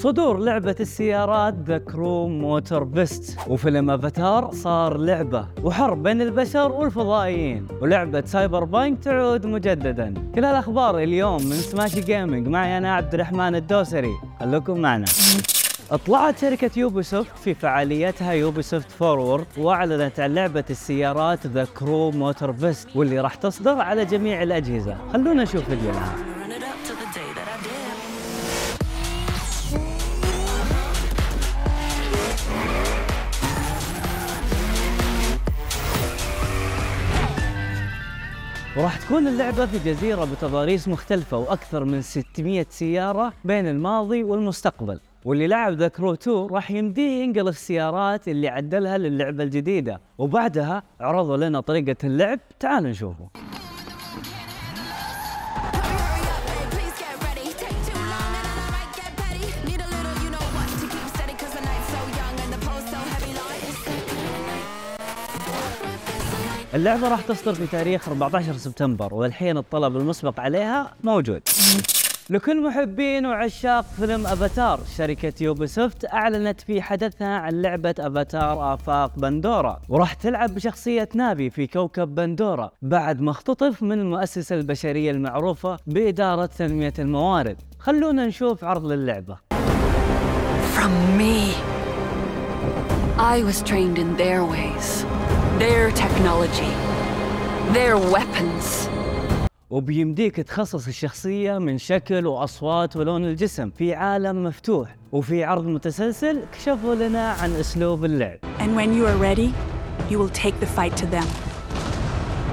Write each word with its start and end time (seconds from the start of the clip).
صدور 0.00 0.38
لعبة 0.38 0.76
السيارات 0.80 1.54
The 1.66 1.78
Crew 1.78 2.28
Motorfest 2.28 3.38
وفيلم 3.48 3.90
افاتار 3.90 4.50
صار 4.52 4.96
لعبة 4.96 5.46
وحرب 5.62 6.02
بين 6.02 6.22
البشر 6.22 6.72
والفضائيين 6.72 7.66
ولعبة 7.82 8.22
Cyberpunk 8.26 9.04
تعود 9.04 9.46
مجددا. 9.46 10.14
كل 10.34 10.44
الأخبار 10.44 10.98
اليوم 10.98 11.42
من 11.42 11.56
سماشي 11.56 12.00
جيمنج 12.00 12.48
معي 12.48 12.78
أنا 12.78 12.94
عبد 12.94 13.14
الرحمن 13.14 13.54
الدوسري. 13.54 14.12
خلوكم 14.40 14.80
معنا. 14.80 15.04
اطلعت 15.90 16.38
شركة 16.38 16.70
يوبيسوفت 16.76 17.38
في 17.38 17.54
فعاليتها 17.54 18.32
Ubisoft 18.32 18.90
Forward 18.90 19.46
وأعلنت 19.58 20.20
عن 20.20 20.34
لعبة 20.34 20.64
السيارات 20.70 21.46
The 21.46 21.66
Crew 21.78 22.10
Motorfest 22.10 22.88
واللي 22.96 23.20
راح 23.20 23.34
تصدر 23.34 23.80
على 23.80 24.04
جميع 24.04 24.42
الأجهزة. 24.42 24.96
خلونا 25.12 25.42
نشوف 25.42 25.64
فيديو 25.64 25.92
وراح 38.80 38.96
تكون 38.96 39.28
اللعبة 39.28 39.66
في 39.66 39.78
جزيرة 39.90 40.24
بتضاريس 40.24 40.88
مختلفة 40.88 41.36
وأكثر 41.36 41.84
من 41.84 42.02
600 42.02 42.66
سيارة 42.70 43.32
بين 43.44 43.66
الماضي 43.66 44.24
والمستقبل. 44.24 45.00
واللي 45.24 45.46
لعب 45.46 45.72
ذا 45.72 45.88
كرو 45.88 46.12
2 46.12 46.46
راح 46.46 46.70
يمديه 46.70 47.22
ينقل 47.22 47.48
السيارات 47.48 48.28
اللي 48.28 48.48
عدلها 48.48 48.98
للعبة 48.98 49.44
الجديدة. 49.44 50.00
وبعدها 50.18 50.82
عرضوا 51.00 51.36
لنا 51.36 51.60
طريقة 51.60 51.96
اللعب 52.04 52.38
تعال 52.60 52.84
نشوفه. 52.84 53.28
اللعبة 66.74 67.08
راح 67.08 67.20
تصدر 67.20 67.54
في 67.54 67.66
تاريخ 67.66 68.08
14 68.08 68.52
سبتمبر 68.52 69.14
والحين 69.14 69.56
الطلب 69.58 69.96
المسبق 69.96 70.40
عليها 70.40 70.94
موجود. 71.04 71.42
لكل 72.30 72.62
محبين 72.62 73.26
وعشاق 73.26 73.84
فيلم 73.96 74.26
أفاتار 74.26 74.80
شركة 74.96 75.32
يوبيسوفت 75.40 76.04
أعلنت 76.12 76.60
في 76.60 76.82
حدثها 76.82 77.38
عن 77.38 77.62
لعبة 77.62 77.94
أفاتار 77.98 78.74
آفاق 78.74 79.12
بندورا 79.16 79.80
وراح 79.88 80.14
تلعب 80.14 80.54
بشخصية 80.54 81.08
نابي 81.14 81.50
في 81.50 81.66
كوكب 81.66 82.14
بندورا 82.14 82.70
بعد 82.82 83.20
ما 83.20 83.30
اختطف 83.30 83.82
من 83.82 84.00
المؤسسة 84.00 84.56
البشرية 84.56 85.10
المعروفة 85.10 85.76
بإدارة 85.86 86.46
تنمية 86.46 86.94
الموارد. 86.98 87.56
خلونا 87.78 88.26
نشوف 88.26 88.64
عرض 88.64 88.86
للعبة. 88.86 89.36
From 90.76 91.18
me. 91.18 91.54
I 93.18 93.42
was 93.42 93.60
trained 93.70 93.98
in 93.98 94.16
their 94.16 94.42
ways, 94.54 95.04
their 95.60 95.90
technology, 95.90 96.72
their 97.74 97.96
weapons. 97.98 98.88
وبيمديك 99.70 100.36
تخصص 100.36 100.86
الشخصية 100.86 101.58
من 101.58 101.78
شكل 101.78 102.26
وأصوات 102.26 102.96
ولون 102.96 103.24
الجسم 103.24 103.70
في 103.70 103.94
عالم 103.94 104.44
مفتوح 104.44 104.96
وفي 105.12 105.44
عرض 105.44 105.66
متسلسل 105.66 106.42
كشفوا 106.52 106.94
لنا 106.94 107.30
عن 107.32 107.52
أسلوب 107.52 108.04
اللعب 108.04 108.38
And 108.58 108.76
when 108.76 108.94
you 108.94 109.06
are 109.06 109.16
ready, 109.16 109.52
you 110.10 110.18
will 110.18 110.32
take 110.44 110.60
the 110.60 110.66
fight 110.66 110.96
to 110.96 111.06
them. 111.06 111.26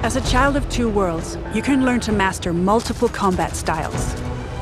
As 0.02 0.16
a 0.16 0.32
child 0.32 0.56
of 0.56 0.68
two 0.68 0.88
worlds, 0.88 1.38
you 1.54 1.62
can 1.62 1.84
learn 1.86 2.00
to 2.00 2.12
master 2.12 2.52
multiple 2.52 3.08
combat 3.08 3.56
styles. 3.56 4.02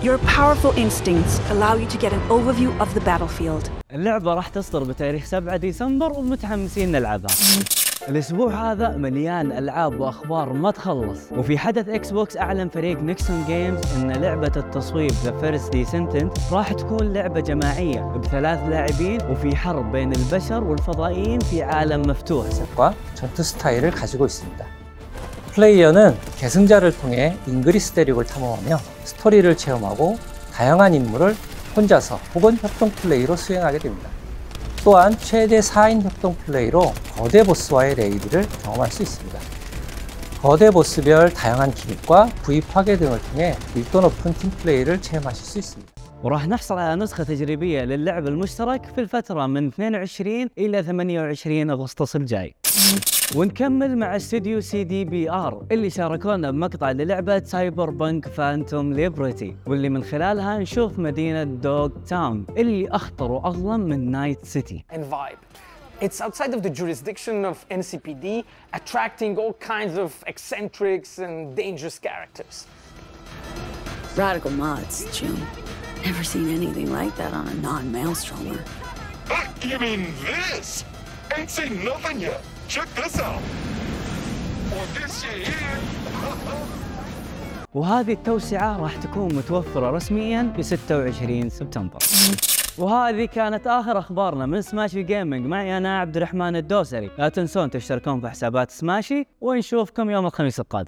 Your 0.02 0.18
powerful 0.18 0.72
instincts 0.84 1.40
allow 1.50 1.74
you 1.74 1.88
to 1.94 1.98
get 1.98 2.12
an 2.12 2.22
overview 2.28 2.70
of 2.80 2.94
the 2.94 3.00
battlefield. 3.00 3.70
اللعبة 3.92 4.34
راح 4.34 4.48
تصدر 4.48 4.84
بتاريخ 4.84 5.24
7 5.24 5.56
ديسمبر 5.56 6.12
ومتحمسين 6.12 6.92
نلعبها 6.92 7.34
الاسبوع 8.09 8.71
هذا 8.71 8.89
مليان 8.89 9.51
العاب 9.51 9.99
واخبار 9.99 10.53
ما 10.53 10.71
تخلص 10.71 11.19
وفي 11.31 11.57
حدث 11.57 11.89
اكس 11.89 12.11
بوكس 12.11 12.37
اعلن 12.37 12.69
فريق 12.69 12.99
نيكسون 12.99 13.43
جيمز 13.47 13.81
ان 13.95 14.11
لعبه 14.11 14.51
التصويب 14.55 15.11
ذا 15.23 15.31
فيرست 15.39 15.71
ديسنتنت 15.71 16.37
راح 16.51 16.73
تكون 16.73 17.13
لعبه 17.13 17.39
جماعيه 17.39 18.01
بثلاث 18.01 18.59
لاعبين 18.69 19.21
وفي 19.29 19.55
حرب 19.55 19.91
بين 19.91 20.13
البشر 20.13 20.63
والفضائيين 20.63 21.39
في 21.39 21.63
عالم 21.63 22.01
مفتوح 22.01 22.47
과 22.75 22.93
전투 23.15 23.43
스타일을 23.43 23.91
가지고 23.91 24.25
있습니다. 24.25 24.65
플레이어는 25.53 26.15
계승자를 26.37 26.97
통해 26.97 27.37
잉그리스 27.47 27.91
대륙을 27.91 28.25
탐험하며 28.25 28.77
스토리를 29.03 29.57
체험하고 29.57 30.17
다양한 30.53 30.93
임무를 30.93 31.35
혼자서 31.75 32.19
혹은 32.35 32.57
협동 32.57 32.89
플레이로 32.89 33.35
수행하게 33.35 33.77
됩니다. 33.77 34.09
또한 34.85 35.17
최대 35.17 35.59
4인 35.59 36.01
협동 36.01 36.35
플레이로 36.35 36.93
거대 37.15 37.43
보스와의 37.43 37.95
레이드를 37.95 38.47
경험할 38.63 38.91
수 38.91 39.03
있습니다. 39.03 39.39
거대 40.41 40.71
보스별 40.71 41.31
다양한 41.31 41.71
기믹과 41.71 42.29
부위 42.41 42.61
파괴 42.61 42.97
등을 42.97 43.21
통해 43.21 43.55
밀도 43.75 44.01
높은 44.01 44.33
팀 44.33 44.49
플레이를 44.49 45.01
체험하실 45.01 45.45
수 45.45 45.59
있습니다. 45.59 45.91
وراح 46.23 46.47
نحصل 46.47 46.77
على 46.77 46.95
نسخة 46.95 47.23
تجريبية 47.23 47.81
للعب 47.83 48.27
المشترك 48.27 48.85
في 48.95 49.01
الفترة 49.01 49.47
من 49.47 49.67
22 49.67 50.49
إلى 50.57 50.83
28 50.83 51.69
أغسطس 51.69 52.15
الجاي 52.15 52.55
ونكمل 53.34 53.98
مع 53.98 54.16
استوديو 54.16 54.60
CDPR 54.60 55.66
اللي 55.72 55.90
شاركونا 55.90 56.50
بمقطع 56.50 56.90
للعبة 56.90 57.38
Cyberpunk 57.44 58.28
Phantom 58.28 58.92
Liberty 58.92 59.56
واللي 59.66 59.88
من 59.88 60.04
خلالها 60.04 60.58
نشوف 60.58 60.98
مدينة 60.98 61.44
Dogtown 61.44 62.46
اللي 62.56 62.88
أخطر 62.88 63.32
وأظلم 63.32 63.80
من 63.80 64.10
Night 64.10 64.44
City 64.44 64.84
and 64.92 65.04
vibe. 65.10 65.38
It's 66.00 66.20
outside 66.20 66.54
of 66.54 66.62
the 66.62 66.70
jurisdiction 66.70 67.44
of 67.46 67.56
NCPD, 67.70 68.44
attracting 68.74 69.38
all 69.38 69.54
kinds 69.54 69.96
of 70.04 70.10
eccentrics 70.26 71.18
and 71.18 71.56
dangerous 71.56 71.98
characters. 71.98 72.66
Radical 74.14 74.50
mods, 74.50 74.96
Jim. 75.16 75.36
Never 76.04 76.22
seen 76.22 76.48
anything 76.58 76.88
like 77.00 77.14
that 77.20 77.32
on 77.32 77.48
a 77.48 77.54
non-maelstromer. 77.68 78.60
You 79.70 79.78
mean 79.86 80.02
this? 80.28 80.84
Ain't 81.36 81.50
seen 81.58 81.72
nothing 81.90 82.20
yet. 82.20 82.42
Check 82.68 82.88
this 82.96 83.18
out. 83.20 83.42
Or 84.76 84.84
this. 84.94 85.24
وهذه 87.74 88.12
التوسعة 88.12 88.76
راح 88.76 88.96
تكون 88.96 89.34
متوفرة 89.34 89.90
رسميا 89.90 90.52
في 90.56 90.62
26 90.62 91.48
سبتمبر 91.50 91.98
وهذه 92.78 93.24
كانت 93.24 93.66
آخر 93.66 93.98
أخبارنا 93.98 94.46
من 94.46 94.62
سماشي 94.62 95.02
جيمنج 95.02 95.46
معي 95.46 95.76
أنا 95.76 96.00
عبد 96.00 96.16
الرحمن 96.16 96.56
الدوسري 96.56 97.10
لا 97.18 97.28
تنسون 97.28 97.70
تشتركون 97.70 98.20
في 98.20 98.28
حسابات 98.28 98.70
سماشي 98.70 99.26
ونشوفكم 99.40 100.10
يوم 100.10 100.26
الخميس 100.26 100.60
القادم 100.60 100.84